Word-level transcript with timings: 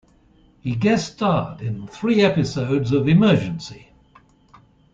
He 0.61 0.73
guest 0.73 1.11
starred 1.13 1.61
in 1.61 1.85
three 1.85 2.21
episodes 2.21 2.91
of 2.91 3.07
Emergency! 3.07 3.89